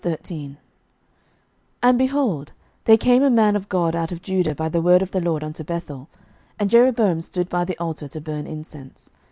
[0.01, 0.57] 11:013:001
[1.83, 2.53] And, behold,
[2.85, 5.43] there came a man of God out of Judah by the word of the LORD
[5.43, 6.09] unto Bethel:
[6.57, 9.11] and Jeroboam stood by the altar to burn incense.